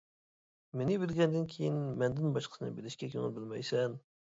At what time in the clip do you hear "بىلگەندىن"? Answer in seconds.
1.03-1.47